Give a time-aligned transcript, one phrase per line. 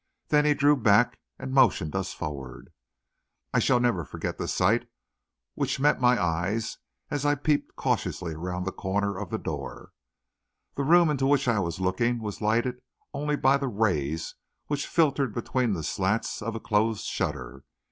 [0.29, 2.73] Then he drew back and motioned us forward.
[3.53, 4.89] I shall never forget the sight
[5.53, 6.79] which met my eyes
[7.11, 9.91] as I peeped cautiously around the corner of the door.
[10.73, 12.81] The room into which I was looking was lighted
[13.13, 14.33] only by the rays
[14.65, 17.63] which filtered between the slats of a closed shutter.